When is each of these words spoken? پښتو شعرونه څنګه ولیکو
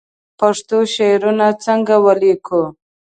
پښتو 0.39 0.77
شعرونه 0.95 1.47
څنګه 1.63 1.95
ولیکو 2.05 2.61